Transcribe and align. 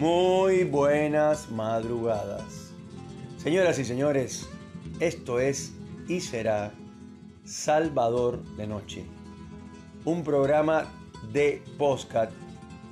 Muy 0.00 0.64
buenas 0.64 1.50
madrugadas. 1.50 2.72
Señoras 3.36 3.78
y 3.78 3.84
señores, 3.84 4.48
esto 4.98 5.38
es 5.38 5.74
y 6.08 6.22
será 6.22 6.72
Salvador 7.44 8.42
de 8.56 8.66
Noche. 8.66 9.04
Un 10.06 10.24
programa 10.24 10.90
de 11.34 11.62
postcat 11.76 12.30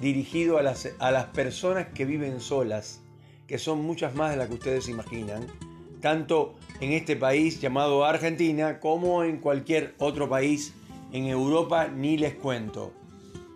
dirigido 0.02 0.58
a 0.58 0.62
las, 0.62 0.90
a 0.98 1.10
las 1.10 1.24
personas 1.28 1.86
que 1.94 2.04
viven 2.04 2.42
solas, 2.42 3.00
que 3.46 3.56
son 3.56 3.80
muchas 3.80 4.14
más 4.14 4.32
de 4.32 4.36
las 4.36 4.48
que 4.48 4.54
ustedes 4.56 4.90
imaginan, 4.90 5.46
tanto 6.02 6.56
en 6.82 6.92
este 6.92 7.16
país 7.16 7.58
llamado 7.58 8.04
Argentina 8.04 8.80
como 8.80 9.24
en 9.24 9.38
cualquier 9.38 9.94
otro 9.96 10.28
país 10.28 10.74
en 11.12 11.24
Europa, 11.24 11.88
ni 11.88 12.18
les 12.18 12.34
cuento. 12.34 12.92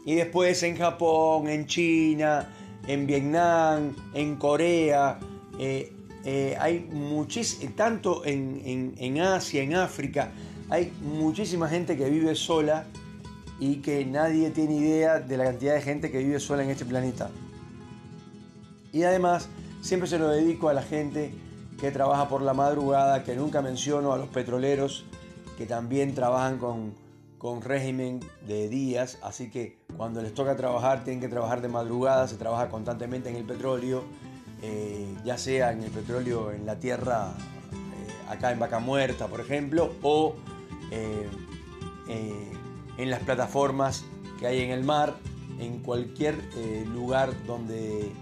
Y 0.06 0.14
después 0.14 0.62
en 0.62 0.78
Japón, 0.78 1.48
en 1.48 1.66
China, 1.66 2.48
en 2.86 3.06
Vietnam, 3.06 3.94
en 4.14 4.36
Corea, 4.36 5.18
eh, 5.58 5.92
eh, 6.24 6.56
hay 6.60 6.80
muchísimo, 6.92 7.72
tanto 7.76 8.24
en, 8.24 8.94
en, 8.98 9.20
Asia, 9.20 9.62
en 9.62 9.74
África, 9.74 10.30
hay 10.68 10.92
muchísima 11.02 11.68
gente 11.68 11.96
que 11.96 12.08
vive 12.08 12.34
sola 12.34 12.86
y 13.58 13.76
que 13.76 14.04
nadie 14.04 14.50
tiene 14.50 14.76
idea 14.76 15.20
de 15.20 15.36
la 15.36 15.44
cantidad 15.44 15.74
de 15.74 15.82
gente 15.82 16.10
que 16.10 16.18
vive 16.18 16.40
sola 16.40 16.62
en 16.62 16.70
este 16.70 16.84
planeta. 16.84 17.30
Y 18.92 19.04
además, 19.04 19.48
siempre 19.80 20.08
se 20.08 20.18
lo 20.18 20.28
dedico 20.28 20.68
a 20.68 20.74
la 20.74 20.82
gente 20.82 21.32
que 21.80 21.90
trabaja 21.90 22.28
por 22.28 22.42
la 22.42 22.54
madrugada, 22.54 23.24
que 23.24 23.34
nunca 23.34 23.62
menciono 23.62 24.12
a 24.12 24.18
los 24.18 24.28
petroleros, 24.28 25.04
que 25.58 25.66
también 25.66 26.14
trabajan 26.14 26.58
con, 26.58 26.94
con 27.42 27.60
régimen 27.60 28.20
de 28.46 28.68
días, 28.68 29.18
así 29.20 29.50
que 29.50 29.76
cuando 29.96 30.22
les 30.22 30.32
toca 30.32 30.56
trabajar 30.56 31.02
tienen 31.02 31.20
que 31.20 31.26
trabajar 31.26 31.60
de 31.60 31.66
madrugada, 31.66 32.28
se 32.28 32.36
trabaja 32.36 32.68
constantemente 32.68 33.30
en 33.30 33.34
el 33.34 33.42
petróleo, 33.42 34.04
eh, 34.62 35.12
ya 35.24 35.36
sea 35.36 35.72
en 35.72 35.82
el 35.82 35.90
petróleo 35.90 36.52
en 36.52 36.64
la 36.66 36.78
tierra, 36.78 37.34
eh, 37.72 38.30
acá 38.30 38.52
en 38.52 38.60
Vaca 38.60 38.78
Muerta, 38.78 39.26
por 39.26 39.40
ejemplo, 39.40 39.90
o 40.02 40.36
eh, 40.92 41.28
en 42.96 43.10
las 43.10 43.18
plataformas 43.24 44.04
que 44.38 44.46
hay 44.46 44.60
en 44.60 44.70
el 44.70 44.84
mar, 44.84 45.16
en 45.58 45.80
cualquier 45.80 46.36
lugar 46.94 47.30
donde, 47.44 48.12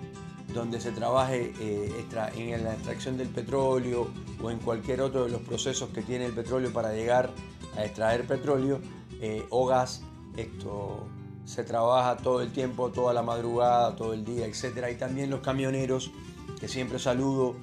donde 0.55 0.81
se 0.81 0.93
trabaje 0.93 1.53
en 1.59 2.65
la 2.65 2.73
extracción 2.73 3.19
del 3.19 3.29
petróleo 3.29 4.09
o 4.43 4.51
en 4.51 4.61
cualquier 4.61 5.03
otro 5.03 5.25
de 5.25 5.31
los 5.31 5.43
procesos 5.43 5.91
que 5.91 6.01
tiene 6.01 6.25
el 6.25 6.33
petróleo 6.33 6.73
para 6.73 6.95
llegar 6.95 7.29
a 7.77 7.85
extraer 7.85 8.27
petróleo 8.27 8.81
eh, 9.21 9.47
o 9.51 9.67
gas, 9.67 10.03
esto 10.37 11.07
se 11.45 11.65
trabaja 11.65 12.17
todo 12.17 12.43
el 12.43 12.53
tiempo, 12.53 12.91
toda 12.91 13.13
la 13.13 13.23
madrugada, 13.23 13.97
todo 13.97 14.15
el 14.15 14.25
día, 14.25 14.47
etc. 14.47 14.87
Y 14.93 14.95
también 14.95 15.31
los 15.31 15.41
camioneros, 15.41 16.11
que 16.59 16.69
siempre 16.69 16.99
saludo, 16.99 17.57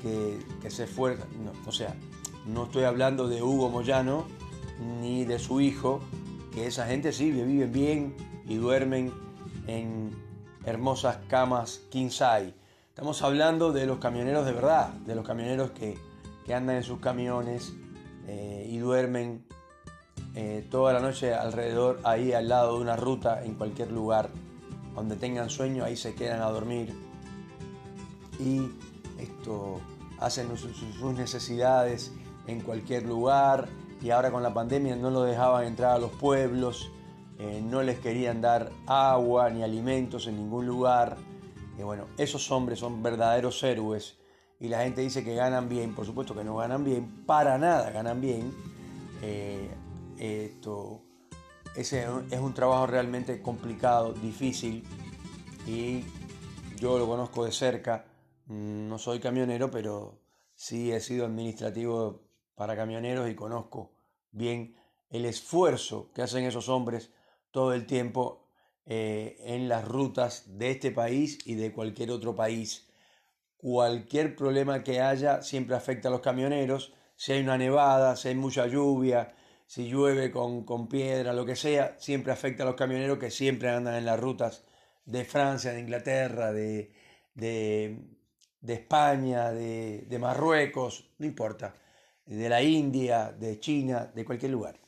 que, 0.00 0.38
se 0.70 0.84
esfuerzan. 0.84 1.28
o 1.66 1.72
sea, 1.72 1.94
no 2.46 2.64
estoy 2.64 2.84
hablando 2.84 3.28
de 3.28 3.42
Hugo 3.42 3.68
Moyano 3.68 4.26
ni 5.00 5.24
de 5.24 5.38
su 5.38 5.60
hijo, 5.60 6.00
que 6.52 6.66
esa 6.66 6.86
gente 6.86 7.12
sí 7.12 7.30
viven 7.30 7.72
bien 7.72 8.16
y 8.46 8.56
duermen 8.56 9.12
en 9.66 10.10
hermosas 10.64 11.18
camas 11.28 11.82
king 11.90 12.10
Estamos 12.88 13.22
hablando 13.22 13.72
de 13.72 13.86
los 13.86 13.98
camioneros 13.98 14.44
de 14.44 14.52
verdad, 14.52 14.88
de 15.06 15.14
los 15.14 15.26
camioneros 15.26 15.70
que, 15.70 15.98
andan 16.52 16.76
en 16.76 16.82
sus 16.82 17.00
camiones 17.00 17.72
eh, 18.26 18.66
y 18.68 18.76
duermen 18.76 19.46
eh, 20.34 20.66
toda 20.70 20.92
la 20.92 21.00
noche 21.00 21.34
alrededor, 21.34 22.00
ahí 22.04 22.32
al 22.32 22.48
lado 22.48 22.76
de 22.76 22.82
una 22.82 22.96
ruta, 22.96 23.44
en 23.44 23.54
cualquier 23.54 23.92
lugar 23.92 24.30
donde 24.94 25.16
tengan 25.16 25.50
sueño, 25.50 25.84
ahí 25.84 25.96
se 25.96 26.14
quedan 26.14 26.40
a 26.42 26.46
dormir 26.46 26.94
y 28.38 28.68
esto 29.18 29.80
hacen 30.18 30.48
sus 30.56 31.14
necesidades 31.14 32.12
en 32.46 32.60
cualquier 32.60 33.04
lugar 33.04 33.68
y 34.00 34.10
ahora 34.10 34.30
con 34.30 34.42
la 34.42 34.52
pandemia 34.52 34.96
no 34.96 35.10
lo 35.10 35.22
dejaban 35.22 35.64
entrar 35.64 35.92
a 35.92 35.98
los 35.98 36.10
pueblos, 36.10 36.90
eh, 37.38 37.62
no 37.64 37.82
les 37.82 37.98
querían 37.98 38.40
dar 38.40 38.70
agua 38.86 39.50
ni 39.50 39.62
alimentos 39.62 40.26
en 40.26 40.36
ningún 40.36 40.66
lugar. 40.66 41.16
Bueno, 41.82 42.06
esos 42.16 42.50
hombres 42.52 42.78
son 42.78 43.02
verdaderos 43.02 43.60
héroes 43.62 44.16
y 44.60 44.68
la 44.68 44.82
gente 44.82 45.00
dice 45.00 45.24
que 45.24 45.34
ganan 45.34 45.68
bien, 45.68 45.94
por 45.94 46.06
supuesto 46.06 46.34
que 46.34 46.44
no 46.44 46.56
ganan 46.56 46.84
bien, 46.84 47.24
para 47.26 47.58
nada 47.58 47.90
ganan 47.90 48.20
bien. 48.20 48.52
Eh, 49.22 49.68
esto, 50.22 51.02
ese 51.74 52.06
es 52.30 52.38
un 52.38 52.54
trabajo 52.54 52.86
realmente 52.86 53.42
complicado, 53.42 54.12
difícil 54.12 54.84
y 55.66 56.04
yo 56.76 56.96
lo 56.98 57.06
conozco 57.08 57.44
de 57.44 57.50
cerca. 57.50 58.04
No 58.46 58.98
soy 58.98 59.18
camionero, 59.18 59.70
pero 59.70 60.20
sí 60.54 60.92
he 60.92 61.00
sido 61.00 61.26
administrativo 61.26 62.22
para 62.54 62.76
camioneros 62.76 63.28
y 63.28 63.34
conozco 63.34 63.94
bien 64.30 64.76
el 65.10 65.24
esfuerzo 65.24 66.12
que 66.14 66.22
hacen 66.22 66.44
esos 66.44 66.68
hombres 66.68 67.10
todo 67.50 67.72
el 67.74 67.86
tiempo 67.86 68.46
eh, 68.86 69.36
en 69.40 69.68
las 69.68 69.86
rutas 69.86 70.58
de 70.58 70.70
este 70.70 70.92
país 70.92 71.38
y 71.46 71.54
de 71.54 71.72
cualquier 71.72 72.12
otro 72.12 72.36
país. 72.36 72.88
Cualquier 73.56 74.36
problema 74.36 74.84
que 74.84 75.00
haya 75.00 75.42
siempre 75.42 75.74
afecta 75.74 76.08
a 76.08 76.10
los 76.12 76.20
camioneros. 76.20 76.94
Si 77.16 77.32
hay 77.32 77.42
una 77.42 77.58
nevada, 77.58 78.16
si 78.16 78.28
hay 78.28 78.34
mucha 78.34 78.66
lluvia, 78.66 79.34
si 79.66 79.88
llueve 79.88 80.30
con, 80.30 80.88
piedra, 80.88 81.32
lo 81.32 81.46
que 81.46 81.56
sea, 81.56 81.96
siempre 81.98 82.32
afecta 82.32 82.62
a 82.62 82.66
los 82.66 82.74
camioneros 82.74 83.18
que 83.18 83.30
siempre 83.30 83.70
andan 83.70 83.94
en 83.94 84.04
las 84.04 84.20
rutas 84.20 84.64
de 85.04 85.24
Francia, 85.24 85.72
de 85.72 85.80
Inglaterra, 85.80 86.52
de, 86.52 86.92
España, 88.66 89.50
de, 89.50 90.18
Marruecos, 90.20 91.10
no 91.18 91.26
importa, 91.26 91.74
de 92.26 92.48
la 92.48 92.62
India, 92.62 93.32
de 93.32 93.58
China, 93.60 94.10
de 94.14 94.24
cualquier 94.24 94.52
lugar. 94.52 94.78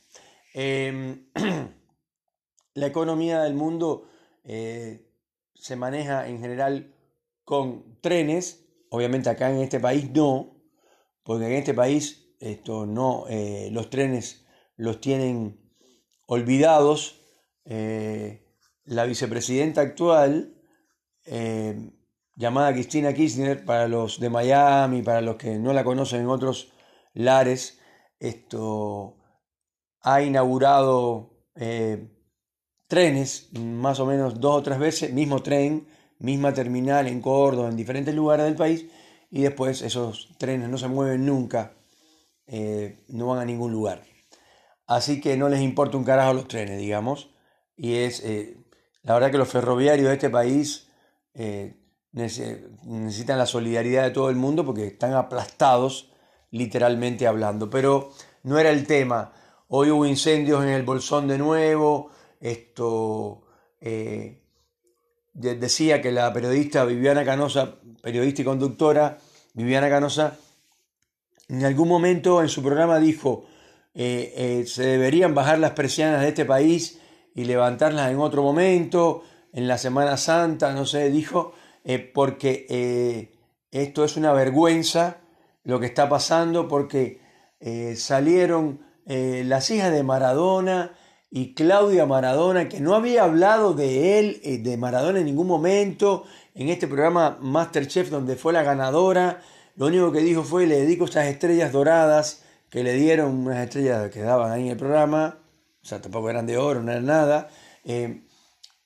Em, 0.52 1.26
la 2.74 2.86
economía 2.86 3.42
del 3.42 3.54
mundo 3.54 4.08
eh, 4.44 5.10
se 5.54 5.76
maneja 5.76 6.28
en 6.28 6.40
general 6.40 6.94
con 7.44 8.00
trenes, 8.00 8.66
obviamente 8.90 9.30
acá 9.30 9.50
en 9.50 9.60
este 9.60 9.80
país 9.80 10.10
no, 10.10 10.56
porque 11.22 11.46
en 11.46 11.52
este 11.52 11.74
país 11.74 12.34
esto 12.38 12.86
no, 12.86 13.24
eh, 13.28 13.68
los 13.72 13.90
trenes 13.90 14.43
los 14.76 15.00
tienen 15.00 15.60
olvidados. 16.26 17.20
Eh, 17.64 18.42
la 18.84 19.04
vicepresidenta 19.04 19.80
actual, 19.80 20.54
eh, 21.24 21.90
llamada 22.36 22.72
Cristina 22.72 23.14
Kirchner, 23.14 23.64
para 23.64 23.88
los 23.88 24.20
de 24.20 24.30
Miami, 24.30 25.02
para 25.02 25.20
los 25.20 25.36
que 25.36 25.58
no 25.58 25.72
la 25.72 25.84
conocen 25.84 26.22
en 26.22 26.28
otros 26.28 26.72
lares, 27.14 27.80
esto 28.18 29.16
ha 30.02 30.22
inaugurado 30.22 31.30
eh, 31.56 32.10
trenes, 32.86 33.50
más 33.54 34.00
o 34.00 34.06
menos 34.06 34.40
dos 34.40 34.56
o 34.56 34.62
tres 34.62 34.78
veces, 34.78 35.12
mismo 35.12 35.42
tren, 35.42 35.88
misma 36.18 36.52
terminal 36.52 37.06
en 37.06 37.20
Córdoba, 37.22 37.70
en 37.70 37.76
diferentes 37.76 38.14
lugares 38.14 38.44
del 38.44 38.56
país, 38.56 38.86
y 39.30 39.42
después 39.42 39.80
esos 39.82 40.36
trenes 40.38 40.68
no 40.68 40.76
se 40.78 40.88
mueven 40.88 41.24
nunca, 41.24 41.74
no 43.08 43.28
van 43.28 43.38
a 43.38 43.44
ningún 43.44 43.72
lugar 43.72 44.04
así 44.86 45.20
que 45.20 45.36
no 45.36 45.48
les 45.48 45.60
importa 45.60 45.96
un 45.96 46.04
carajo 46.04 46.34
los 46.34 46.48
trenes, 46.48 46.78
digamos. 46.78 47.30
Y 47.76 47.94
es, 47.96 48.20
eh, 48.24 48.56
la 49.02 49.14
verdad 49.14 49.30
que 49.30 49.38
los 49.38 49.48
ferroviarios 49.48 50.08
de 50.08 50.14
este 50.14 50.30
país 50.30 50.88
eh, 51.34 51.76
necesitan 52.12 53.38
la 53.38 53.46
solidaridad 53.46 54.04
de 54.04 54.10
todo 54.10 54.30
el 54.30 54.36
mundo 54.36 54.64
porque 54.64 54.86
están 54.86 55.14
aplastados, 55.14 56.10
literalmente 56.50 57.26
hablando. 57.26 57.68
Pero 57.70 58.10
no 58.42 58.58
era 58.58 58.70
el 58.70 58.86
tema. 58.86 59.32
Hoy 59.68 59.90
hubo 59.90 60.06
incendios 60.06 60.62
en 60.62 60.70
el 60.70 60.82
Bolsón 60.84 61.26
de 61.26 61.38
nuevo. 61.38 62.10
Esto 62.40 63.42
eh, 63.80 64.42
decía 65.32 66.00
que 66.00 66.12
la 66.12 66.32
periodista 66.32 66.84
Viviana 66.84 67.24
Canosa, 67.24 67.74
periodista 68.02 68.42
y 68.42 68.44
conductora, 68.44 69.18
Viviana 69.54 69.88
Canosa, 69.88 70.36
en 71.48 71.64
algún 71.64 71.88
momento 71.88 72.40
en 72.40 72.48
su 72.48 72.62
programa 72.62 72.98
dijo, 72.98 73.46
eh, 73.94 74.32
eh, 74.36 74.66
se 74.66 74.84
deberían 74.84 75.36
bajar 75.36 75.60
las 75.60 75.70
persianas 75.70 76.20
de 76.20 76.28
este 76.28 76.44
país 76.44 76.98
y 77.34 77.44
levantarlas 77.44 78.10
en 78.10 78.18
otro 78.18 78.42
momento, 78.42 79.22
en 79.52 79.68
la 79.68 79.78
Semana 79.78 80.16
Santa, 80.16 80.72
no 80.72 80.84
sé, 80.84 81.10
dijo, 81.10 81.52
eh, 81.84 81.98
porque 81.98 83.30
esto 83.70 84.04
es 84.04 84.16
una 84.16 84.32
vergüenza 84.32 85.18
lo 85.62 85.78
que 85.78 85.86
está 85.86 86.08
pasando, 86.08 86.66
porque 86.68 87.20
salieron 87.96 88.80
las 89.06 89.70
hijas 89.70 89.92
de 89.92 90.02
Maradona 90.02 90.92
y 91.30 91.54
Claudia 91.54 92.04
Maradona, 92.04 92.68
que 92.68 92.80
no 92.80 92.94
había 92.94 93.24
hablado 93.24 93.74
de 93.74 94.18
él, 94.18 94.62
de 94.62 94.76
Maradona 94.76 95.20
en 95.20 95.26
ningún 95.26 95.46
momento, 95.46 96.24
en 96.54 96.68
este 96.68 96.86
programa 96.86 97.38
Masterchef 97.40 98.10
donde 98.10 98.36
fue 98.36 98.52
la 98.52 98.62
ganadora, 98.62 99.40
lo 99.76 99.86
único 99.86 100.12
que 100.12 100.20
dijo 100.20 100.42
fue, 100.44 100.66
le 100.66 100.80
dedico 100.80 101.06
estas 101.06 101.26
estrellas 101.26 101.72
doradas, 101.72 102.43
que 102.74 102.82
le 102.82 102.94
dieron 102.94 103.46
unas 103.46 103.58
estrellas 103.58 104.10
que 104.10 104.20
daban 104.20 104.50
ahí 104.50 104.62
en 104.62 104.72
el 104.72 104.76
programa, 104.76 105.38
o 105.80 105.86
sea, 105.86 106.02
tampoco 106.02 106.28
eran 106.28 106.44
de 106.44 106.58
oro, 106.58 106.82
no 106.82 106.90
eran 106.90 107.06
nada. 107.06 107.48
Eh, 107.84 108.24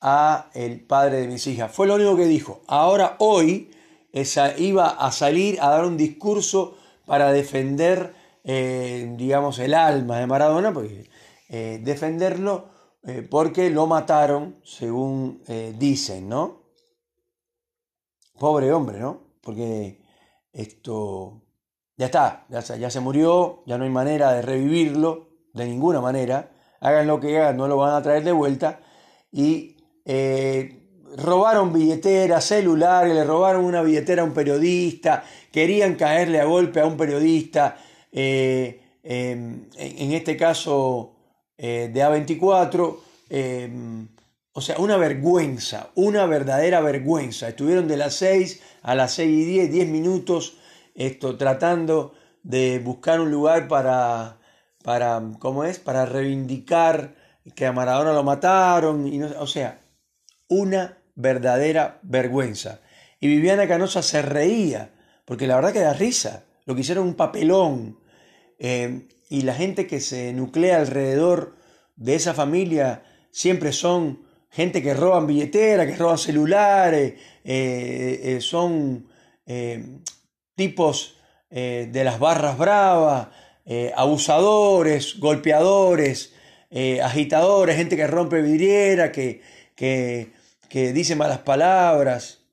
a 0.02 0.50
el 0.52 0.84
padre 0.84 1.22
de 1.22 1.26
mis 1.26 1.46
hijas. 1.46 1.72
Fue 1.72 1.86
lo 1.86 1.94
único 1.94 2.14
que 2.14 2.26
dijo. 2.26 2.60
Ahora 2.66 3.16
hoy 3.18 3.70
esa, 4.12 4.58
iba 4.58 4.88
a 4.90 5.10
salir 5.10 5.58
a 5.62 5.70
dar 5.70 5.86
un 5.86 5.96
discurso 5.96 6.76
para 7.06 7.32
defender, 7.32 8.14
eh, 8.44 9.10
digamos, 9.16 9.58
el 9.58 9.72
alma 9.72 10.18
de 10.18 10.26
Maradona, 10.26 10.70
eh, 11.48 11.80
defenderlo 11.82 12.68
eh, 13.04 13.22
porque 13.22 13.70
lo 13.70 13.86
mataron, 13.86 14.60
según 14.64 15.42
dicen, 15.78 16.28
¿no? 16.28 16.60
Pobre 18.38 18.70
hombre, 18.70 19.00
¿no? 19.00 19.22
Porque 19.40 20.02
esto 20.52 21.47
ya 21.98 22.06
está, 22.06 22.46
ya, 22.48 22.90
se 22.90 23.00
murió, 23.00 23.62
ya 23.66 23.76
no 23.76 23.84
hay 23.84 23.90
manera 23.90 24.32
de 24.32 24.40
revivirlo, 24.40 25.28
de 25.52 25.66
ninguna 25.66 26.00
manera. 26.00 26.50
Hagan 26.80 27.06
lo 27.06 27.20
que 27.20 27.38
hagan, 27.38 27.58
no 27.58 27.68
lo 27.68 27.76
van 27.76 27.94
a 27.94 28.02
traer 28.02 28.24
de 28.24 28.32
vuelta. 28.32 28.80
Y 29.30 29.76
robaron 31.16 31.72
billeteras, 31.72 32.44
celulares, 32.44 33.14
le 33.14 33.24
robaron 33.24 33.64
una 33.64 33.82
billetera 33.82 34.22
a 34.22 34.24
un 34.24 34.32
periodista, 34.32 35.24
querían 35.50 35.94
caerle 35.94 36.40
a 36.40 36.44
golpe 36.44 36.80
a 36.80 36.86
un 36.86 36.96
periodista, 36.96 37.76
eh, 38.12 38.80
em, 39.02 39.66
en 39.76 40.12
este 40.12 40.36
caso 40.36 41.14
eh, 41.56 41.90
de 41.92 42.02
A24, 42.02 43.00
em, 43.30 44.08
o 44.52 44.60
sea, 44.60 44.78
una 44.78 44.96
vergüenza, 44.96 45.90
una 45.94 46.26
verdadera 46.26 46.80
vergüenza. 46.80 47.48
Estuvieron 47.48 47.88
de 47.88 47.96
las 47.96 48.14
6 48.14 48.60
a 48.82 48.94
las 48.94 49.12
6 49.14 49.28
y 49.28 49.44
10, 49.44 49.72
10 49.72 49.88
minutos, 49.88 50.58
esto, 50.98 51.36
tratando 51.36 52.12
de 52.42 52.80
buscar 52.80 53.20
un 53.20 53.30
lugar 53.30 53.68
para, 53.68 54.38
para, 54.82 55.22
¿cómo 55.38 55.64
es? 55.64 55.78
Para 55.78 56.04
reivindicar 56.04 57.14
que 57.54 57.66
a 57.66 57.72
Maradona 57.72 58.12
lo 58.12 58.24
mataron, 58.24 59.06
y 59.06 59.22
o 59.22 59.46
sea, 59.46 59.80
una 60.48 60.98
verdadera 61.14 62.00
vergüenza. 62.02 62.80
Y 63.20 63.28
Viviana 63.28 63.68
Canosa 63.68 64.02
se 64.02 64.22
reía, 64.22 64.90
porque 65.24 65.46
la 65.46 65.54
verdad 65.54 65.72
que 65.72 65.80
da 65.80 65.92
risa, 65.92 66.44
lo 66.66 66.74
que 66.74 66.80
hicieron 66.82 67.06
un 67.06 67.14
papelón. 67.14 68.00
Eh, 68.58 69.08
y 69.30 69.42
la 69.42 69.54
gente 69.54 69.86
que 69.86 70.00
se 70.00 70.32
nuclea 70.32 70.78
alrededor 70.78 71.54
de 71.96 72.16
esa 72.16 72.34
familia 72.34 73.02
siempre 73.30 73.72
son 73.72 74.26
gente 74.50 74.82
que 74.82 74.94
roban 74.94 75.26
billetera, 75.26 75.86
que 75.86 75.96
roban 75.96 76.18
celulares, 76.18 77.14
eh, 77.44 78.20
eh, 78.22 78.40
son 78.40 79.06
tipos 80.58 81.16
de 81.48 82.02
las 82.04 82.18
barras 82.18 82.58
bravas, 82.58 83.28
abusadores, 83.96 85.18
golpeadores, 85.18 86.34
agitadores, 87.02 87.76
gente 87.76 87.96
que 87.96 88.06
rompe 88.06 88.42
vidriera, 88.42 89.10
que, 89.10 89.40
que 89.74 90.32
que 90.68 90.92
dice 90.92 91.16
malas 91.16 91.38
palabras. 91.38 92.44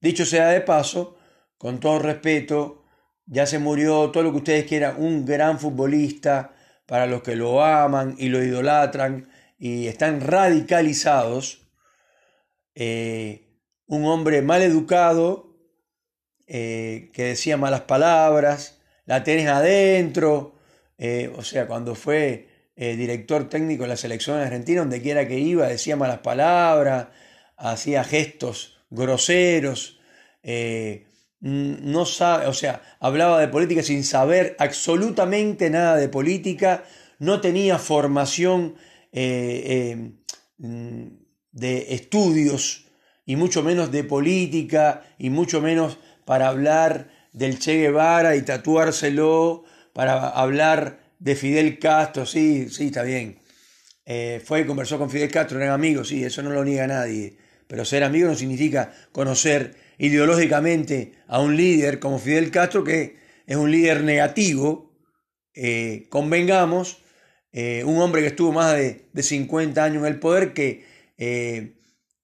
Dicho 0.00 0.26
sea 0.26 0.48
de 0.48 0.60
paso, 0.60 1.16
con 1.56 1.80
todo 1.80 1.98
respeto, 1.98 2.84
ya 3.26 3.46
se 3.46 3.58
murió 3.58 4.10
todo 4.10 4.24
lo 4.24 4.30
que 4.32 4.38
ustedes 4.38 4.64
quieran, 4.66 4.96
un 4.98 5.24
gran 5.24 5.58
futbolista 5.58 6.54
para 6.86 7.06
los 7.06 7.22
que 7.22 7.36
lo 7.36 7.64
aman 7.64 8.16
y 8.18 8.28
lo 8.28 8.42
idolatran 8.42 9.28
y 9.58 9.86
están 9.86 10.20
radicalizados. 10.20 11.68
Eh, 12.74 13.48
un 13.86 14.04
hombre 14.06 14.42
mal 14.42 14.62
educado 14.62 15.51
eh, 16.46 17.10
que 17.12 17.24
decía 17.24 17.56
malas 17.56 17.82
palabras, 17.82 18.80
la 19.06 19.24
tenés 19.24 19.48
adentro, 19.48 20.56
eh, 20.98 21.32
o 21.36 21.42
sea, 21.42 21.66
cuando 21.66 21.94
fue 21.94 22.48
director 22.74 23.48
técnico 23.48 23.84
de 23.84 23.90
la 23.90 23.96
selección 23.96 24.40
argentina, 24.40 24.80
donde 24.80 25.00
quiera 25.02 25.28
que 25.28 25.38
iba, 25.38 25.68
decía 25.68 25.94
malas 25.94 26.18
palabras, 26.18 27.08
hacía 27.56 28.02
gestos 28.02 28.78
groseros, 28.90 30.00
eh, 30.42 31.06
no 31.40 32.04
sabe, 32.06 32.46
o 32.46 32.52
sea, 32.52 32.82
hablaba 33.00 33.40
de 33.40 33.48
política 33.48 33.82
sin 33.82 34.04
saber 34.04 34.54
absolutamente 34.60 35.70
nada 35.70 35.96
de 35.96 36.08
política, 36.08 36.84
no 37.18 37.40
tenía 37.40 37.78
formación 37.78 38.76
eh, 39.10 40.12
eh, 40.58 41.10
de 41.50 41.94
estudios 41.94 42.86
y 43.26 43.34
mucho 43.36 43.62
menos 43.62 43.90
de 43.90 44.04
política 44.04 45.02
y 45.18 45.30
mucho 45.30 45.60
menos 45.60 45.98
para 46.24 46.48
hablar 46.48 47.10
del 47.32 47.58
Che 47.58 47.76
Guevara 47.76 48.36
y 48.36 48.42
tatuárselo, 48.42 49.64
para 49.92 50.28
hablar 50.28 51.00
de 51.18 51.36
Fidel 51.36 51.78
Castro, 51.78 52.26
sí, 52.26 52.68
sí, 52.68 52.86
está 52.86 53.02
bien. 53.02 53.38
fue 54.44 54.60
y 54.60 54.64
conversó 54.66 54.98
con 54.98 55.10
Fidel 55.10 55.30
Castro, 55.30 55.58
eran 55.58 55.72
amigos, 55.72 56.08
sí, 56.08 56.24
eso 56.24 56.42
no 56.42 56.50
lo 56.50 56.64
niega 56.64 56.86
nadie. 56.86 57.36
Pero 57.66 57.84
ser 57.84 58.04
amigo 58.04 58.28
no 58.28 58.34
significa 58.34 58.92
conocer 59.12 59.74
ideológicamente 59.98 61.14
a 61.26 61.40
un 61.40 61.56
líder 61.56 61.98
como 62.00 62.18
Fidel 62.18 62.50
Castro, 62.50 62.84
que 62.84 63.16
es 63.46 63.56
un 63.56 63.70
líder 63.70 64.02
negativo, 64.02 64.92
eh, 65.54 66.06
convengamos, 66.08 67.02
eh, 67.52 67.84
un 67.84 68.00
hombre 68.00 68.22
que 68.22 68.28
estuvo 68.28 68.52
más 68.52 68.76
de, 68.76 69.22
50 69.22 69.84
años 69.84 70.02
en 70.02 70.12
el 70.12 70.18
poder, 70.18 70.54
que 70.54 70.84
eh, 71.18 71.74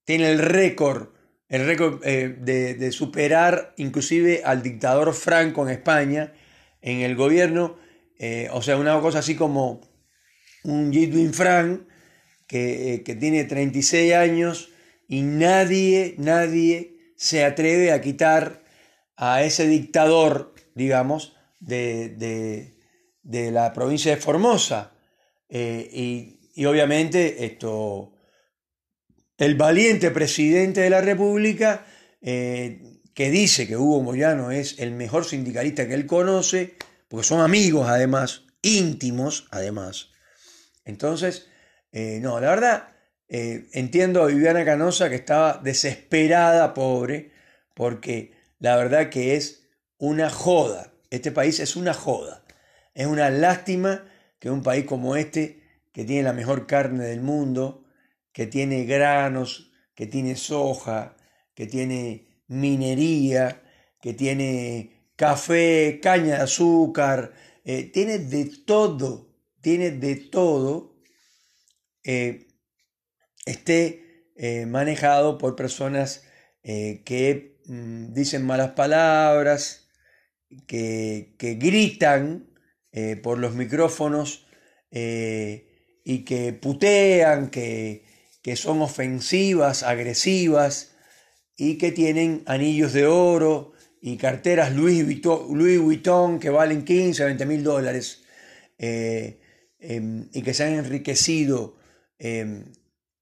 tiene 0.03 0.29
el 0.31 0.39
récord, 0.39 1.09
el 1.49 1.65
récord 1.65 2.01
de, 2.03 2.75
de, 2.75 2.91
superar 2.91 3.73
inclusive 3.77 4.43
al 4.45 4.61
dictador 4.61 5.13
Franco 5.13 5.63
en 5.63 5.73
España, 5.73 6.33
en 6.81 7.01
el 7.01 7.15
gobierno, 7.15 7.77
o 8.51 8.61
sea, 8.61 8.77
una 8.77 8.99
cosa 9.01 9.19
así 9.19 9.35
como 9.35 9.81
un 10.63 10.93
Jidwin 10.93 11.33
Frank, 11.33 11.81
que, 12.47 13.01
que 13.03 13.15
tiene 13.15 13.45
36 13.45 14.13
años, 14.13 14.69
y 15.07 15.23
nadie, 15.23 16.13
nadie 16.19 17.13
se 17.15 17.43
atreve 17.43 17.91
a 17.91 17.99
quitar 17.99 18.63
a 19.17 19.43
ese 19.43 19.67
dictador, 19.67 20.53
digamos, 20.75 21.35
de, 21.59 22.75
la 23.23 23.73
provincia 23.73 24.15
de 24.15 24.21
Formosa. 24.21 24.93
Eh, 25.49 26.37
y, 26.55 26.65
obviamente 26.65 27.43
esto, 27.45 28.13
el 29.39 29.55
valiente 29.55 30.11
presidente 30.11 30.81
de 30.81 30.89
la 30.89 31.01
República, 31.01 31.85
eh, 32.21 32.99
que 33.13 33.31
dice 33.31 33.67
que 33.67 33.77
Hugo 33.77 34.03
Moyano 34.03 34.51
es 34.51 34.77
el 34.79 34.91
mejor 34.91 35.25
sindicalista 35.25 35.87
que 35.87 35.93
él 35.93 36.05
conoce, 36.05 36.75
porque 37.07 37.25
son 37.25 37.39
amigos 37.39 37.87
además, 37.87 38.43
íntimos 38.61 39.47
además. 39.49 40.09
Entonces, 40.83 41.47
eh, 41.93 42.19
no, 42.21 42.39
la 42.41 42.49
verdad, 42.49 42.89
eh, 43.29 43.67
entiendo 43.71 44.23
a 44.23 44.27
Viviana 44.27 44.65
Canosa 44.65 45.09
que 45.09 45.15
estaba 45.15 45.59
desesperada, 45.63 46.73
pobre, 46.73 47.31
porque 47.73 48.33
la 48.59 48.75
verdad 48.75 49.09
que 49.09 49.35
es 49.35 49.69
una 49.97 50.29
joda. 50.29 50.91
Este 51.11 51.31
país 51.31 51.61
es 51.61 51.77
una 51.77 51.93
joda. 51.93 52.43
Es 52.93 53.07
una 53.07 53.29
lástima 53.29 54.03
que 54.39 54.49
un 54.49 54.63
país 54.63 54.83
como 54.83 55.15
este, 55.15 55.63
que 55.93 56.03
tiene 56.03 56.23
la 56.23 56.33
mejor 56.33 56.67
carne 56.67 57.05
del 57.05 57.21
mundo, 57.21 57.78
que 58.39 58.47
tiene 58.47 58.85
granos, 58.85 59.69
que 59.93 60.07
tiene 60.07 60.37
soja, 60.37 61.17
que 61.53 61.67
tiene 61.67 62.41
minería, 62.47 63.61
que 64.01 64.13
tiene 64.13 65.11
café, 65.17 65.99
caña 66.01 66.37
de 66.37 66.43
azúcar, 66.43 67.33
eh, 67.65 67.91
tiene 67.91 68.17
de 68.17 68.45
todo, 68.65 69.35
tiene 69.59 69.91
de 69.91 70.15
todo. 70.15 71.01
Eh, 72.05 72.47
esté 73.45 74.31
eh, 74.37 74.65
manejado 74.65 75.37
por 75.37 75.57
personas 75.57 76.23
que 76.63 77.59
mm, 77.65 78.13
dicen 78.13 78.45
malas 78.45 78.71
palabras, 78.71 79.89
que, 80.65 81.35
gritan 81.59 82.55
eh, 82.93 83.17
por 83.17 83.37
los 83.37 83.53
micrófonos 83.53 84.47
y 84.91 86.23
que 86.23 86.53
putean, 86.53 87.49
que, 87.49 88.07
que 88.41 88.55
son 88.55 88.81
ofensivas, 88.81 89.83
agresivas 89.83 90.95
y 91.57 91.77
que 91.77 91.91
tienen 91.91 92.43
anillos 92.45 92.93
de 92.93 93.05
oro 93.05 93.73
y 94.01 94.17
carteras 94.17 94.73
Louis 94.73 95.03
Vuitton, 95.03 95.57
Louis 95.57 95.79
Vuitton 95.79 96.39
que 96.39 96.49
valen 96.49 96.85
15, 96.85 97.25
20 97.25 97.45
mil 97.45 97.63
dólares 97.63 98.23
em, 98.77 100.29
y 100.31 100.41
que 100.41 100.53
se 100.53 100.63
han 100.63 100.73
enriquecido 100.73 101.77
em, 102.17 102.65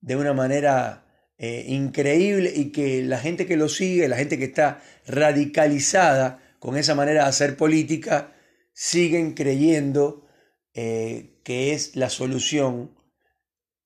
de 0.02 0.16
una 0.16 0.34
manera 0.34 1.08
eh, 1.40 1.66
increíble 1.68 2.52
y 2.56 2.72
que 2.72 3.04
la 3.04 3.20
gente 3.20 3.46
que 3.46 3.58
lo 3.58 3.70
sigue, 3.70 4.08
la 4.08 4.18
gente 4.18 4.38
que 4.38 4.46
está 4.46 4.82
radicalizada 5.06 6.42
con 6.60 6.78
esa 6.78 6.96
manera 6.96 7.24
de 7.24 7.30
hacer 7.30 7.58
política, 7.58 8.36
siguen 8.74 9.34
creyendo 9.34 10.28
eh, 10.74 11.40
que 11.44 11.74
es 11.74 11.96
la 11.96 12.10
solución. 12.10 12.97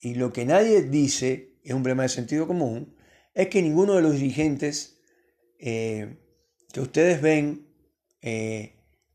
Y 0.02 0.16
lo 0.16 0.34
que 0.34 0.46
nadie 0.46 0.82
dice, 0.82 1.56
es 1.64 1.74
un 1.74 1.84
problema 1.84 2.04
de 2.04 2.10
sentido 2.10 2.48
común, 2.48 2.98
es 3.34 3.48
que 3.48 3.62
ninguno 3.62 3.94
de 3.94 4.02
los 4.02 4.14
dirigentes 4.14 5.00
eh, 5.60 6.18
que 6.74 6.82
ustedes 6.82 7.22
ven 7.22 7.68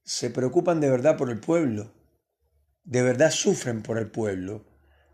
se 0.02 0.31
preocupan 0.31 0.81
de 0.81 0.90
verdad 0.90 1.16
por 1.16 1.31
el 1.31 1.38
pueblo, 1.38 1.93
de 2.85 3.02
verdad 3.02 3.31
sufren 3.31 3.83
por 3.83 3.99
el 3.99 4.11
pueblo, 4.11 4.64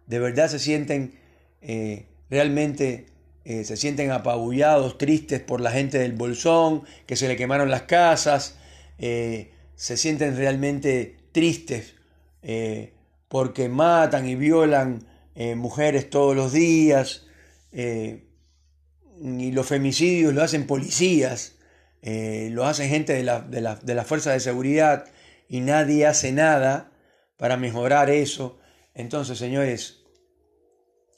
de 0.07 0.19
verdad 0.19 0.49
se 0.49 0.59
sienten 0.59 1.19
eh, 1.61 2.07
realmente 2.31 3.12
eh, 3.45 3.64
se 3.64 3.76
sienten 3.76 4.12
apabullados, 4.12 4.99
tristes 4.99 5.41
por 5.41 5.61
la 5.61 5.73
gente 5.73 5.99
del 5.99 6.12
Bolsón, 6.12 6.85
que 7.07 7.17
se 7.17 7.26
le 7.26 7.37
quemaron 7.37 7.71
las 7.71 7.83
casas, 7.83 8.57
eh, 8.99 9.50
se 9.75 9.97
sienten 9.97 10.37
realmente 10.37 11.17
tristes 11.33 11.97
eh, 12.43 12.93
porque 13.29 13.69
matan 13.69 14.29
y 14.29 14.37
violan 14.37 15.05
mujeres 15.35 16.11
todos 16.11 16.37
los 16.37 16.53
días, 16.53 17.27
y 17.73 19.53
los 19.53 19.67
femicidios 19.67 20.35
lo 20.35 20.43
hacen 20.43 20.67
policías, 20.67 21.57
lo 22.03 22.65
hacen 22.65 22.89
gente 22.89 23.12
de 23.15 23.23
la, 23.23 23.41
de, 23.41 23.77
de 23.83 23.95
la 23.95 24.05
fuerza 24.05 24.33
de 24.33 24.41
seguridad, 24.41 25.07
y 25.49 25.61
nadie 25.61 26.07
hace 26.07 26.33
nada 26.33 26.93
para 27.37 27.57
mejorar 27.57 28.11
eso. 28.11 28.59
Entonces, 28.95 29.39
señores, 29.39 30.05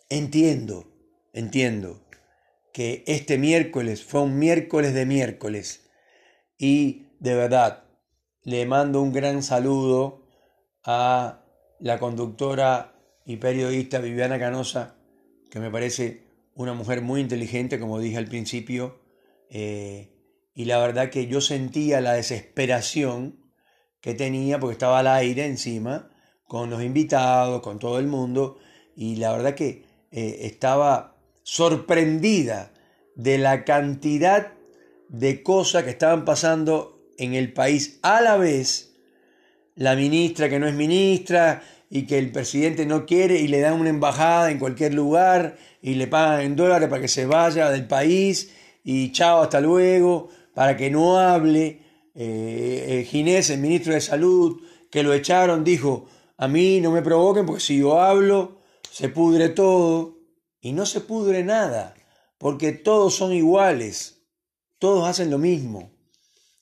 entiendo, 0.09 0.87
entiendo 1.33 2.04
que 2.73 3.04
este 3.06 3.38
miércoles 3.38 4.04
fue 4.04 4.23
un 4.23 4.38
miércoles 4.38 4.94
de 4.94 5.06
miércoles 5.06 5.88
y 6.59 7.06
de 7.21 7.35
verdad 7.37 7.85
le 8.42 8.66
mando 8.66 9.00
un 9.00 9.12
gran 9.12 9.42
saludo 9.42 10.26
a 10.83 11.44
la 11.78 11.99
conductora 11.99 12.93
y 13.25 13.37
periodista 13.37 13.99
Viviana 13.99 14.38
Canosa, 14.38 14.97
que 15.50 15.61
me 15.61 15.71
parece 15.71 16.25
una 16.54 16.75
mujer 16.75 17.00
muy 17.00 17.21
inteligente, 17.21 17.81
como 17.81 17.99
dije 17.99 18.19
al 18.19 18.26
principio, 18.26 19.00
eh, 19.50 20.11
y 20.54 20.66
la 20.66 20.78
verdad 20.78 21.11
que 21.11 21.26
yo 21.26 21.40
sentía 21.40 22.00
la 22.00 22.14
desesperación 22.14 23.40
que 24.00 24.14
tenía 24.14 24.61
porque 24.61 24.75
estaba 24.75 25.00
al 25.00 25.09
aire 25.09 25.47
encima, 25.47 26.11
con 26.47 26.71
los 26.71 26.83
invitados, 26.83 27.62
con 27.62 27.78
todo 27.78 27.99
el 27.99 28.07
mundo, 28.07 28.59
y 28.95 29.16
la 29.16 29.33
verdad 29.33 29.54
que 29.54 29.85
eh, 30.11 30.40
estaba 30.43 31.16
sorprendida 31.43 32.73
de 33.16 33.38
la 33.38 33.64
cantidad 33.64 34.52
de 35.09 35.43
cosas 35.43 35.85
que 35.85 35.90
estaban 35.90 36.25
pasando 36.25 37.02
en 37.19 37.35
el 37.35 37.52
país 37.52 37.99
a 38.02 38.21
la 38.21 38.37
vez. 38.37 38.95
La 39.75 39.97
ministra 39.97 40.49
que 40.49 40.59
no 40.59 40.69
es 40.69 40.75
ministra 40.75 41.62
y 41.90 42.06
que 42.06 42.18
el 42.18 42.32
presidente 42.32 42.86
no 42.86 43.06
quiere 43.06 43.40
y 43.40 43.48
le 43.48 43.60
dan 43.60 43.80
una 43.80 43.90
embajada 43.90 44.50
en 44.50 44.58
cualquier 44.58 44.94
lugar 44.94 45.56
y 45.80 45.94
le 45.94 46.06
pagan 46.06 46.40
en 46.40 46.56
dólares 46.56 46.88
para 46.88 47.00
que 47.00 47.08
se 47.08 47.26
vaya 47.26 47.70
del 47.70 47.86
país 47.86 48.50
y 48.82 49.12
chao, 49.12 49.42
hasta 49.42 49.60
luego, 49.60 50.28
para 50.54 50.76
que 50.76 50.90
no 50.90 51.18
hable. 51.18 51.80
Eh, 52.14 53.00
eh, 53.00 53.04
Ginés, 53.08 53.50
el 53.50 53.60
ministro 53.60 53.94
de 53.94 54.00
Salud, 54.00 54.60
que 54.90 55.02
lo 55.02 55.12
echaron, 55.12 55.64
dijo, 55.64 56.06
a 56.36 56.46
mí 56.46 56.80
no 56.80 56.90
me 56.90 57.02
provoquen 57.02 57.46
porque 57.46 57.60
si 57.60 57.78
yo 57.78 58.00
hablo 58.00 58.58
se 58.90 59.08
pudre 59.08 59.48
todo 59.48 60.18
y 60.60 60.72
no 60.72 60.86
se 60.86 61.00
pudre 61.00 61.42
nada, 61.42 61.94
porque 62.38 62.72
todos 62.72 63.14
son 63.14 63.32
iguales, 63.32 64.22
todos 64.78 65.08
hacen 65.08 65.30
lo 65.30 65.38
mismo. 65.38 65.90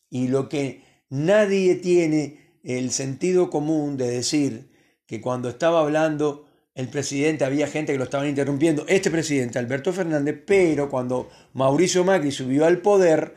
Y 0.09 0.29
lo 0.29 0.49
que 0.49 0.83
nadie 1.11 1.75
tiene 1.75 2.59
el 2.63 2.91
sentido 2.91 3.51
común 3.51 3.97
de 3.97 4.09
decir 4.09 4.72
que 5.13 5.21
cuando 5.21 5.51
estaba 5.51 5.81
hablando 5.81 6.47
el 6.75 6.89
presidente 6.89 7.45
había 7.45 7.67
gente 7.67 7.93
que 7.93 7.99
lo 7.99 8.05
estaban 8.05 8.31
interrumpiendo, 8.31 8.87
este 8.89 9.11
presidente 9.11 9.59
Alberto 9.59 9.93
Fernández, 9.93 10.43
pero 10.47 10.89
cuando 10.89 11.29
Mauricio 11.53 12.03
Macri 12.03 12.33
subió 12.33 12.65
al 12.65 12.79
poder, 12.79 13.35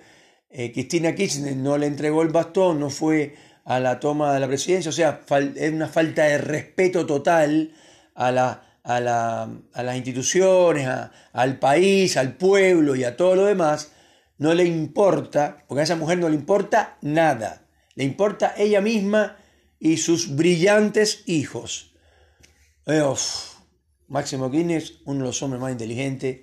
eh, 0.49 0.71
Cristina 0.71 1.13
Kirchner 1.13 1.53
no 1.57 1.77
le 1.77 1.87
entregó 1.87 2.21
el 2.21 2.29
bastón, 2.29 2.79
no 2.79 2.89
fue 2.89 3.35
a 3.65 3.81
la 3.81 3.99
toma 3.99 4.33
de 4.33 4.39
la 4.39 4.47
presidencia, 4.47 4.87
o 4.87 4.93
sea, 4.93 5.19
es 5.57 5.73
una 5.73 5.89
falta 5.89 6.23
de 6.23 6.37
respeto 6.37 7.05
total 7.05 7.73
a 8.13 8.31
la 8.31 8.61
a, 8.85 9.01
las 9.01 9.95
instituciones, 9.97 10.87
al 11.33 11.59
país, 11.59 12.15
al 12.15 12.37
pueblo 12.37 12.95
y 12.95 13.03
a 13.03 13.17
todo 13.17 13.35
lo 13.35 13.45
demás, 13.47 13.91
no 14.37 14.53
le 14.53 14.63
importa, 14.63 15.57
porque 15.67 15.81
a 15.81 15.83
esa 15.83 15.97
mujer 15.97 16.19
no 16.19 16.29
le 16.29 16.35
importa 16.35 16.95
nada, 17.01 17.63
le 17.95 18.05
importa 18.05 18.53
ella 18.55 18.79
misma 18.79 19.35
y 19.85 19.97
sus 19.97 20.35
brillantes 20.35 21.21
hijos. 21.27 21.93
Eh, 22.87 23.03
Máximo 24.07 24.49
Guinness, 24.49 24.95
uno 25.05 25.19
de 25.19 25.25
los 25.25 25.43
hombres 25.43 25.61
más 25.61 25.71
inteligentes 25.71 26.39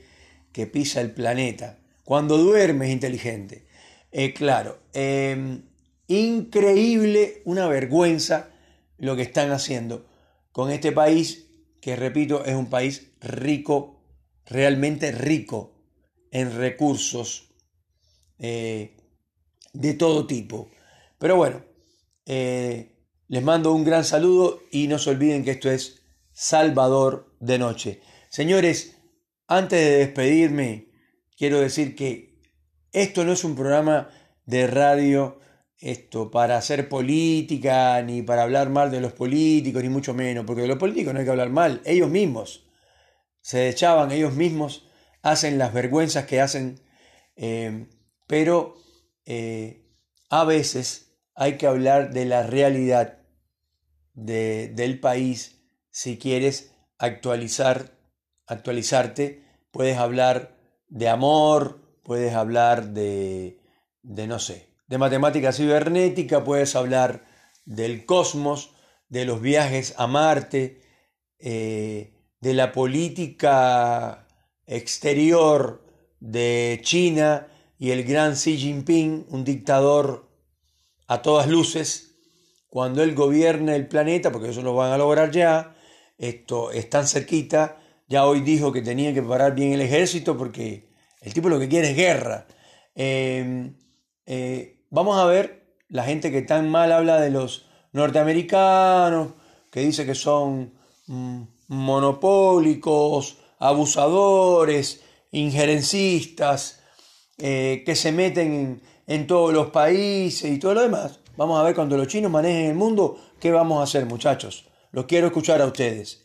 que 0.53 0.69
pisa 0.69 1.01
el 1.01 1.11
planeta. 1.11 1.81
Cuando 2.05 2.39
duerme 2.39 2.87
es 2.87 2.93
inteligente. 2.93 3.67
Eh, 4.13 4.33
claro, 4.33 4.79
em, 4.93 5.65
increíble, 6.07 7.43
una 7.45 7.67
vergüenza 7.67 8.51
lo 8.99 9.17
que 9.17 9.23
están 9.23 9.51
haciendo 9.51 10.07
con 10.53 10.71
este 10.71 10.93
país 10.93 11.49
que 11.81 11.97
repito, 11.97 12.45
es 12.45 12.55
un 12.55 12.71
país 12.71 13.09
rico, 13.21 14.05
realmente 14.47 15.11
rico 15.11 15.75
en 16.31 16.57
recursos 16.57 17.51
eh, 18.39 18.97
de 19.73 19.95
todo 19.95 20.29
tipo. 20.29 20.71
Pero 21.19 21.35
bueno, 21.35 21.65
eh, 22.25 22.93
les 23.29 23.43
mando 23.43 23.73
un 23.73 23.85
gran 23.85 24.05
saludo 24.05 24.63
y 24.71 24.89
no 24.89 24.99
se 24.99 25.11
olviden 25.11 25.45
que 25.45 25.53
esto 25.53 25.71
es 25.71 26.03
Salvador 26.33 27.35
de 27.41 27.59
Noche. 27.59 28.01
Señores, 28.31 28.97
antes 29.47 29.81
de 29.81 29.97
despedirme, 29.99 30.89
quiero 31.37 31.61
decir 31.61 31.95
que 31.95 32.41
esto 32.93 33.25
no 33.25 33.33
es 33.33 33.45
un 33.45 33.55
programa 33.55 34.11
de 34.47 34.67
radio 34.67 35.39
esto 35.83 36.31
para 36.31 36.57
hacer 36.57 36.89
política, 36.89 38.01
ni 38.03 38.23
para 38.23 38.45
hablar 38.45 38.71
mal 38.71 38.91
de 38.91 39.01
los 39.01 39.13
políticos, 39.13 39.83
ni 39.83 39.89
mucho 39.89 40.15
menos, 40.15 40.45
porque 40.47 40.63
de 40.63 40.69
los 40.69 40.79
políticos 40.79 41.13
no 41.13 41.19
hay 41.19 41.25
que 41.25 41.33
hablar 41.33 41.51
mal, 41.51 41.83
ellos 41.85 42.09
mismos 42.09 42.65
se 43.41 43.69
echaban, 43.69 44.13
ellos 44.13 44.33
mismos 44.35 44.87
hacen 45.23 45.59
las 45.59 45.73
vergüenzas 45.73 46.25
que 46.27 46.41
hacen, 46.41 46.81
eh, 47.35 47.89
pero 48.29 48.77
eh, 49.27 49.85
a 50.31 50.45
veces 50.45 51.12
hay 51.35 51.57
que 51.57 51.67
hablar 51.67 52.13
de 52.13 52.25
la 52.25 52.43
realidad 52.43 53.19
del 54.15 55.01
país. 55.01 55.61
Si 55.91 56.19
quieres 56.19 56.75
actualizar, 56.99 57.93
actualizarte, 58.47 59.45
puedes 59.71 59.97
hablar 59.99 60.57
de 60.89 61.09
amor, 61.09 61.81
puedes 62.03 62.35
hablar 62.35 62.89
de, 62.89 63.59
de 64.03 64.27
no 64.27 64.39
sé, 64.39 64.69
de 64.87 64.99
matemática 64.99 65.53
cibernética, 65.53 66.45
puedes 66.45 66.77
hablar 66.77 67.25
del 67.65 68.05
cosmos, 68.05 68.75
de 69.09 69.25
los 69.25 69.41
viajes 69.41 69.95
a 69.99 70.07
Marte, 70.07 70.81
eh, 71.39 72.15
de 72.41 72.55
la 72.55 72.73
política 72.73 74.27
exterior 74.67 75.85
de 76.19 76.81
China 76.83 77.49
y 77.79 77.91
el 77.91 78.05
gran 78.05 78.35
Xi 78.35 78.57
Jinping, 78.57 79.27
un 79.29 79.45
dictador 79.45 80.32
a 81.13 81.21
todas 81.21 81.47
luces, 81.47 82.17
cuando 82.69 83.03
él 83.03 83.15
gobierne 83.15 83.77
el 83.77 83.87
planeta, 83.87 84.33
porque 84.33 84.49
eso 84.49 84.63
lo 84.63 84.75
van 84.75 84.93
a 84.93 84.99
lograr 84.99 85.31
ya, 85.31 85.75
esto 86.17 86.71
es 86.71 86.89
tan 86.89 87.07
cerquita, 87.07 87.79
ya 88.09 88.25
hoy 88.25 88.41
dijo 88.41 88.73
que 88.73 88.81
tenía 88.81 89.13
que 89.13 89.23
parar 89.23 89.55
bien 89.55 89.73
el 89.73 89.83
ejército 89.83 90.39
porque 90.39 90.89
el 91.21 91.35
tipo 91.35 91.51
lo 91.51 91.59
que 91.59 91.69
quiere 91.69 91.91
es 91.91 91.97
guerra. 91.97 92.47
Eh, 92.95 93.73
eh, 94.25 94.85
vamos 94.89 95.19
a 95.19 95.27
ver 95.27 95.77
la 95.89 96.05
gente 96.05 96.31
que 96.31 96.43
tan 96.43 96.71
mal 96.71 96.93
habla 96.93 97.21
de 97.21 97.31
los 97.31 97.69
norteamericanos, 97.93 99.33
que 99.71 99.81
dice 99.81 100.07
que 100.07 100.15
son 100.15 100.73
mm, 101.09 101.43
monopólicos, 101.69 103.37
abusadores, 103.59 105.03
injerencistas, 105.31 106.81
eh, 107.39 107.83
que 107.85 107.97
se 107.97 108.13
meten 108.13 108.53
en, 108.55 108.83
todos 109.27 109.53
los 109.53 109.71
países 109.71 110.51
y 110.51 110.59
todo 110.59 110.75
lo 110.75 110.83
demás. 110.83 111.21
Vamos 111.37 111.59
a 111.59 111.63
ver 111.63 111.75
cuando 111.75 111.97
los 111.97 112.09
chinos 112.09 112.31
manejen 112.31 112.67
el 112.67 112.75
mundo, 112.75 113.19
qué 113.41 113.51
vamos 113.51 113.81
a 113.81 113.85
hacer, 113.85 114.07
muchachos. 114.07 114.69
Los 114.91 115.07
quiero 115.07 115.29
escuchar 115.29 115.61
a 115.63 115.67
ustedes. 115.67 116.25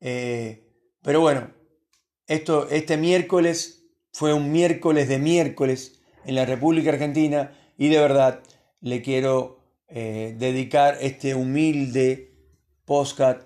Eh, 0.00 0.66
pero 1.02 1.20
bueno, 1.20 1.50
esto, 2.26 2.68
este 2.68 2.96
miércoles 2.96 3.86
fue 4.12 4.32
un 4.32 4.50
miércoles 4.50 5.08
de 5.08 5.18
miércoles 5.18 6.00
en 6.24 6.34
la 6.34 6.44
República 6.44 6.90
Argentina 6.90 7.52
y 7.76 7.88
de 7.88 8.00
verdad 8.00 8.40
le 8.80 9.02
quiero 9.02 9.58
eh, 9.88 10.34
dedicar 10.38 10.98
este 11.00 11.34
humilde 11.34 12.34
podcast, 12.84 13.42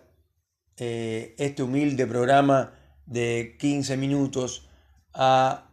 eh, 0.77 1.35
este 1.39 1.63
humilde 1.63 2.07
programa 2.07 2.75
de 3.07 3.57
15 3.61 3.97
minutos 3.97 4.69
a 5.13 5.71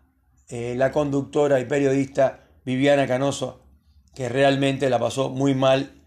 eh, 0.48 0.76
la 0.76 0.92
conductora 0.92 1.60
y 1.60 1.66
periodista 1.66 2.49
Viviana 2.66 3.08
Canoso, 3.08 3.62
que 4.16 4.30
realmente 4.30 4.90
la 4.90 5.00
pasó 5.00 5.30
muy 5.30 5.56
mal 5.56 6.02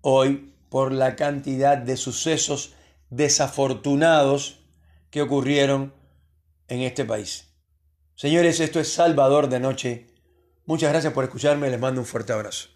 hoy 0.00 0.52
por 0.68 0.92
la 0.92 1.16
cantidad 1.16 1.78
de 1.78 1.96
sucesos 1.96 2.74
desafortunados 3.10 4.60
que 5.10 5.22
ocurrieron 5.22 5.92
en 6.68 6.80
este 6.80 7.04
país. 7.04 7.50
Señores, 8.14 8.60
esto 8.60 8.80
es 8.80 8.92
Salvador 8.92 9.48
de 9.48 9.60
Noche 9.60 10.14
Muchas 10.66 10.90
gracias 10.90 11.12
por 11.12 11.24
escucharme, 11.24 11.68
les 11.68 11.78
mando 11.78 12.00
un 12.00 12.06
fuerte 12.06 12.32
abrazo. 12.32 12.73